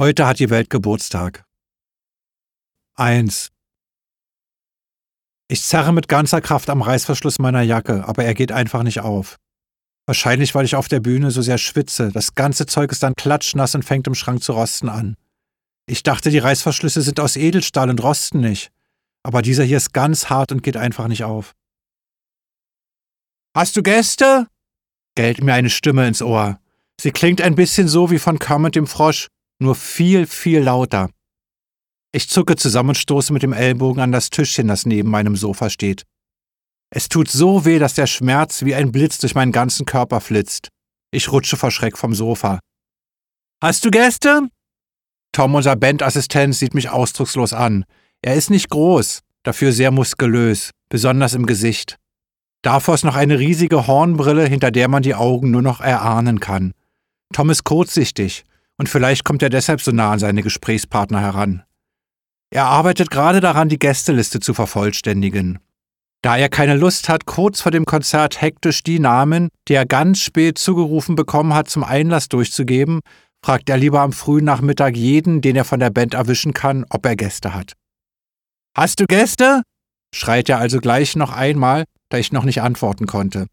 Heute 0.00 0.26
hat 0.26 0.38
die 0.38 0.48
Welt 0.48 0.70
Geburtstag. 0.70 1.44
1. 2.94 3.50
Ich 5.46 5.62
zerre 5.62 5.92
mit 5.92 6.08
ganzer 6.08 6.40
Kraft 6.40 6.70
am 6.70 6.80
Reißverschluss 6.80 7.38
meiner 7.38 7.60
Jacke, 7.60 8.08
aber 8.08 8.24
er 8.24 8.32
geht 8.32 8.50
einfach 8.50 8.82
nicht 8.82 9.00
auf. 9.00 9.36
Wahrscheinlich, 10.06 10.54
weil 10.54 10.64
ich 10.64 10.74
auf 10.74 10.88
der 10.88 11.00
Bühne 11.00 11.30
so 11.30 11.42
sehr 11.42 11.58
schwitze. 11.58 12.12
Das 12.12 12.34
ganze 12.34 12.64
Zeug 12.64 12.92
ist 12.92 13.02
dann 13.02 13.14
klatschnass 13.14 13.74
und 13.74 13.84
fängt 13.84 14.06
im 14.06 14.14
Schrank 14.14 14.42
zu 14.42 14.54
rosten 14.54 14.88
an. 14.88 15.18
Ich 15.84 16.02
dachte, 16.02 16.30
die 16.30 16.38
Reißverschlüsse 16.38 17.02
sind 17.02 17.20
aus 17.20 17.36
Edelstahl 17.36 17.90
und 17.90 18.02
rosten 18.02 18.40
nicht. 18.40 18.72
Aber 19.22 19.42
dieser 19.42 19.64
hier 19.64 19.76
ist 19.76 19.92
ganz 19.92 20.30
hart 20.30 20.50
und 20.50 20.62
geht 20.62 20.78
einfach 20.78 21.08
nicht 21.08 21.24
auf. 21.24 21.54
Hast 23.54 23.76
du 23.76 23.82
Gäste? 23.82 24.46
gellt 25.14 25.44
mir 25.44 25.52
eine 25.52 25.68
Stimme 25.68 26.08
ins 26.08 26.22
Ohr. 26.22 26.58
Sie 26.98 27.10
klingt 27.10 27.42
ein 27.42 27.54
bisschen 27.54 27.86
so 27.86 28.10
wie 28.10 28.18
von 28.18 28.38
Kermit 28.38 28.76
dem 28.76 28.86
Frosch, 28.86 29.28
nur 29.60 29.74
viel, 29.74 30.26
viel 30.26 30.60
lauter. 30.60 31.10
Ich 32.12 32.28
zucke 32.28 32.56
zusammen 32.56 32.90
und 32.90 32.98
stoße 32.98 33.32
mit 33.32 33.42
dem 33.42 33.52
Ellbogen 33.52 34.02
an 34.02 34.12
das 34.12 34.30
Tischchen, 34.30 34.68
das 34.68 34.86
neben 34.86 35.10
meinem 35.10 35.36
Sofa 35.36 35.70
steht. 35.70 36.04
Es 36.92 37.08
tut 37.08 37.30
so 37.30 37.64
weh, 37.64 37.78
dass 37.78 37.94
der 37.94 38.08
Schmerz 38.08 38.64
wie 38.64 38.74
ein 38.74 38.90
Blitz 38.90 39.18
durch 39.18 39.36
meinen 39.36 39.52
ganzen 39.52 39.86
Körper 39.86 40.20
flitzt. 40.20 40.68
Ich 41.12 41.30
rutsche 41.30 41.56
vor 41.56 41.70
Schreck 41.70 41.96
vom 41.96 42.14
Sofa. 42.14 42.58
Hast 43.62 43.84
du 43.84 43.90
Gäste? 43.90 44.48
Tom, 45.32 45.54
unser 45.54 45.76
Bandassistent, 45.76 46.56
sieht 46.56 46.74
mich 46.74 46.90
ausdruckslos 46.90 47.52
an. 47.52 47.84
Er 48.22 48.34
ist 48.34 48.50
nicht 48.50 48.70
groß, 48.70 49.20
dafür 49.44 49.72
sehr 49.72 49.92
muskulös, 49.92 50.70
besonders 50.88 51.34
im 51.34 51.46
Gesicht. 51.46 51.96
Davor 52.62 52.94
ist 52.94 53.04
noch 53.04 53.14
eine 53.14 53.38
riesige 53.38 53.86
Hornbrille, 53.86 54.46
hinter 54.46 54.70
der 54.70 54.88
man 54.88 55.02
die 55.02 55.14
Augen 55.14 55.50
nur 55.50 55.62
noch 55.62 55.80
erahnen 55.80 56.40
kann. 56.40 56.72
Tom 57.32 57.50
ist 57.50 57.64
kurzsichtig, 57.64 58.44
und 58.80 58.88
vielleicht 58.88 59.24
kommt 59.24 59.42
er 59.42 59.50
deshalb 59.50 59.82
so 59.82 59.92
nah 59.92 60.12
an 60.12 60.18
seine 60.18 60.42
Gesprächspartner 60.42 61.20
heran. 61.20 61.64
Er 62.50 62.64
arbeitet 62.64 63.10
gerade 63.10 63.40
daran, 63.40 63.68
die 63.68 63.78
Gästeliste 63.78 64.40
zu 64.40 64.54
vervollständigen. 64.54 65.58
Da 66.22 66.38
er 66.38 66.48
keine 66.48 66.76
Lust 66.76 67.10
hat, 67.10 67.26
kurz 67.26 67.60
vor 67.60 67.72
dem 67.72 67.84
Konzert 67.84 68.40
hektisch 68.40 68.82
die 68.82 68.98
Namen, 68.98 69.50
die 69.68 69.74
er 69.74 69.84
ganz 69.84 70.20
spät 70.20 70.56
zugerufen 70.56 71.14
bekommen 71.14 71.52
hat, 71.52 71.68
zum 71.68 71.84
Einlass 71.84 72.30
durchzugeben, 72.30 73.00
fragt 73.44 73.68
er 73.68 73.76
lieber 73.76 74.00
am 74.00 74.14
frühen 74.14 74.46
Nachmittag 74.46 74.96
jeden, 74.96 75.42
den 75.42 75.56
er 75.56 75.66
von 75.66 75.78
der 75.78 75.90
Band 75.90 76.14
erwischen 76.14 76.54
kann, 76.54 76.86
ob 76.88 77.04
er 77.04 77.16
Gäste 77.16 77.52
hat. 77.52 77.74
Hast 78.74 78.98
du 78.98 79.04
Gäste? 79.04 79.60
schreit 80.14 80.48
er 80.48 80.58
also 80.58 80.78
gleich 80.80 81.16
noch 81.16 81.34
einmal, 81.34 81.84
da 82.08 82.16
ich 82.16 82.32
noch 82.32 82.44
nicht 82.44 82.62
antworten 82.62 83.04
konnte. 83.04 83.46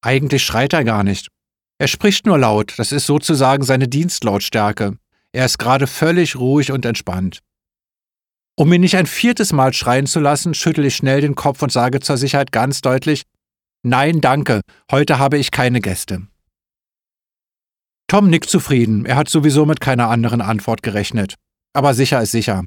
Eigentlich 0.00 0.42
schreit 0.42 0.72
er 0.72 0.84
gar 0.84 1.04
nicht. 1.04 1.28
Er 1.82 1.88
spricht 1.88 2.26
nur 2.26 2.38
laut, 2.38 2.74
das 2.76 2.92
ist 2.92 3.06
sozusagen 3.06 3.64
seine 3.64 3.88
Dienstlautstärke. 3.88 4.98
Er 5.32 5.44
ist 5.44 5.58
gerade 5.58 5.88
völlig 5.88 6.36
ruhig 6.36 6.70
und 6.70 6.84
entspannt. 6.84 7.40
Um 8.54 8.72
ihn 8.72 8.82
nicht 8.82 8.94
ein 8.94 9.06
viertes 9.06 9.52
Mal 9.52 9.72
schreien 9.72 10.06
zu 10.06 10.20
lassen, 10.20 10.54
schüttel 10.54 10.84
ich 10.84 10.94
schnell 10.94 11.20
den 11.20 11.34
Kopf 11.34 11.60
und 11.60 11.72
sage 11.72 11.98
zur 11.98 12.18
Sicherheit 12.18 12.52
ganz 12.52 12.82
deutlich 12.82 13.24
Nein, 13.82 14.20
danke, 14.20 14.60
heute 14.92 15.18
habe 15.18 15.38
ich 15.38 15.50
keine 15.50 15.80
Gäste. 15.80 16.28
Tom 18.06 18.30
nickt 18.30 18.48
zufrieden, 18.48 19.04
er 19.04 19.16
hat 19.16 19.28
sowieso 19.28 19.66
mit 19.66 19.80
keiner 19.80 20.08
anderen 20.08 20.40
Antwort 20.40 20.84
gerechnet. 20.84 21.34
Aber 21.72 21.94
sicher 21.94 22.22
ist 22.22 22.30
sicher. 22.30 22.62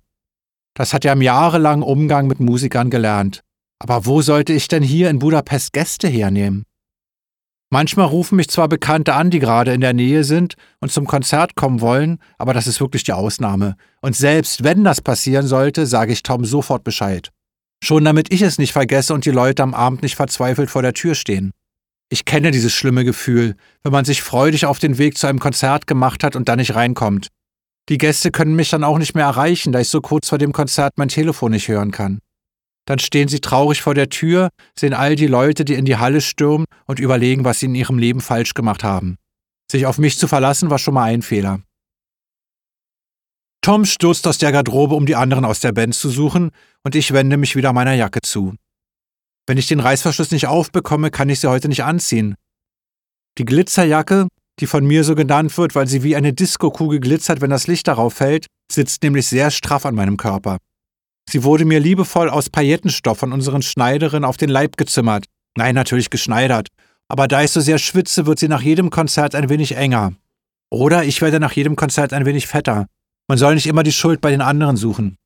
Das 0.74 0.94
hat 0.94 1.06
er 1.06 1.14
im 1.14 1.22
jahrelangen 1.22 1.84
Umgang 1.84 2.28
mit 2.28 2.42
Musikern 2.42 2.90
gelernt. 2.90 3.40
Aber 3.80 4.06
wo 4.06 4.22
sollte 4.22 4.52
ich 4.52 4.68
denn 4.68 4.84
hier 4.84 5.10
in 5.10 5.20
Budapest 5.20 5.72
Gäste 5.72 6.10
hernehmen? 6.10 6.66
Manchmal 7.76 8.06
rufen 8.06 8.38
mich 8.38 8.48
zwar 8.48 8.70
Bekannte 8.70 9.16
an, 9.16 9.32
die 9.32 9.40
gerade 9.40 9.74
in 9.74 9.82
der 9.82 9.92
Nähe 9.92 10.24
sind 10.24 10.54
und 10.80 10.94
zum 10.94 11.06
Konzert 11.06 11.56
kommen 11.56 11.82
wollen, 11.82 12.20
aber 12.38 12.54
das 12.54 12.68
ist 12.68 12.80
wirklich 12.80 13.04
die 13.04 13.12
Ausnahme. 13.12 13.76
Und 14.00 14.16
selbst 14.16 14.64
wenn 14.64 14.86
das 14.86 15.02
passieren 15.02 15.46
sollte, 15.46 15.86
sage 15.86 16.14
ich 16.14 16.24
Tom 16.24 16.46
sofort 16.46 16.86
Bescheid. 16.86 17.34
Schon 17.84 18.06
damit 18.06 18.32
ich 18.32 18.42
es 18.44 18.60
nicht 18.60 18.72
vergesse 18.72 19.14
und 19.14 19.26
die 19.26 19.32
Leute 19.32 19.62
am 19.62 19.74
Abend 19.74 20.04
nicht 20.04 20.16
verzweifelt 20.16 20.70
vor 20.70 20.84
der 20.84 20.94
Tür 20.94 21.16
stehen. 21.16 21.52
Ich 22.08 22.24
kenne 22.24 22.52
dieses 22.52 22.72
schlimme 22.72 23.04
Gefühl, 23.04 23.58
wenn 23.84 23.92
man 23.92 24.06
sich 24.06 24.22
freudig 24.22 24.66
auf 24.66 24.80
den 24.80 24.98
Weg 24.98 25.18
zu 25.18 25.28
einem 25.28 25.40
Konzert 25.40 25.86
gemacht 25.86 26.24
hat 26.24 26.38
und 26.38 26.48
dann 26.48 26.60
nicht 26.60 26.76
reinkommt. 26.76 27.28
Die 27.90 27.98
Gäste 27.98 28.32
können 28.32 28.56
mich 28.56 28.70
dann 28.70 28.86
auch 28.86 29.00
nicht 29.00 29.16
mehr 29.16 29.26
erreichen, 29.26 29.74
da 29.74 29.82
ich 29.82 29.90
so 29.90 30.00
kurz 30.00 30.30
vor 30.30 30.38
dem 30.38 30.54
Konzert 30.54 30.94
mein 30.96 31.10
Telefon 31.10 31.52
nicht 31.52 31.68
hören 31.68 31.92
kann. 31.92 32.20
Dann 32.86 33.00
stehen 33.00 33.28
sie 33.28 33.40
traurig 33.40 33.82
vor 33.82 33.96
der 33.96 34.10
Tür, 34.10 34.50
sehen 34.78 34.94
all 34.94 35.16
die 35.16 35.28
Leute, 35.28 35.66
die 35.66 35.74
in 35.74 35.86
die 35.86 35.98
Halle 35.98 36.22
stürmen 36.22 36.66
und 36.86 37.00
überlegen, 37.00 37.44
was 37.44 37.60
sie 37.60 37.66
in 37.66 37.76
ihrem 37.76 37.98
Leben 37.98 38.22
falsch 38.22 38.54
gemacht 38.54 38.84
haben. 38.84 39.18
Sich 39.72 39.86
auf 39.86 39.98
mich 39.98 40.18
zu 40.18 40.28
verlassen 40.28 40.70
war 40.70 40.78
schon 40.78 40.94
mal 40.94 41.06
ein 41.06 41.24
Fehler. 41.24 41.62
Tom 43.62 43.86
stürzt 43.86 44.28
aus 44.28 44.38
der 44.38 44.52
Garderobe, 44.52 44.94
um 44.94 45.08
die 45.08 45.16
anderen 45.16 45.44
aus 45.44 45.60
der 45.60 45.72
Band 45.72 45.96
zu 45.96 46.10
suchen, 46.10 46.52
und 46.84 46.94
ich 46.94 47.14
wende 47.14 47.38
mich 47.38 47.56
wieder 47.56 47.74
meiner 47.74 47.94
Jacke 47.94 48.22
zu. 48.22 48.54
Wenn 49.48 49.58
ich 49.58 49.66
den 49.66 49.80
Reißverschluss 49.80 50.30
nicht 50.30 50.46
aufbekomme, 50.46 51.10
kann 51.10 51.30
ich 51.30 51.40
sie 51.40 51.50
heute 51.50 51.68
nicht 51.68 51.84
anziehen. 51.84 52.36
Die 53.40 53.46
Glitzerjacke, 53.46 54.28
die 54.60 54.68
von 54.68 54.86
mir 54.86 55.04
so 55.04 55.16
genannt 55.16 55.58
wird, 55.58 55.74
weil 55.74 55.88
sie 55.88 56.04
wie 56.04 56.16
eine 56.16 56.34
Diskokugel 56.34 57.00
glitzert, 57.00 57.42
wenn 57.42 57.50
das 57.50 57.66
Licht 57.66 57.88
darauf 57.88 58.14
fällt, 58.14 58.46
sitzt 58.72 59.02
nämlich 59.02 59.28
sehr 59.28 59.50
straff 59.50 59.86
an 59.86 59.96
meinem 59.96 60.18
Körper. 60.18 60.58
Sie 61.30 61.44
wurde 61.44 61.66
mir 61.66 61.80
liebevoll 61.80 62.30
aus 62.30 62.50
Paillettenstoff 62.50 63.18
von 63.20 63.34
unseren 63.34 63.62
Schneiderinnen 63.62 64.26
auf 64.26 64.38
den 64.38 64.50
Leib 64.50 64.78
gezimmert. 64.78 65.26
Nein, 65.58 65.76
natürlich 65.76 66.10
geschneidert. 66.10 66.70
Aber 67.08 67.28
da 67.28 67.44
ich 67.44 67.52
so 67.52 67.62
sehr 67.62 67.78
schwitze, 67.78 68.26
wird 68.26 68.40
sie 68.40 68.48
nach 68.48 68.62
jedem 68.62 68.90
Konzert 68.90 69.36
ein 69.36 69.50
wenig 69.50 69.76
enger. 69.76 70.14
Oder 70.72 71.04
ich 71.04 71.22
werde 71.22 71.40
nach 71.40 71.54
jedem 71.54 71.76
Konzert 71.76 72.14
ein 72.14 72.26
wenig 72.26 72.48
fetter. 72.48 72.88
Man 73.28 73.38
soll 73.38 73.56
nicht 73.56 73.68
immer 73.68 73.84
die 73.84 73.92
Schuld 73.92 74.22
bei 74.22 74.32
den 74.32 74.42
anderen 74.42 74.78
suchen. 74.78 75.18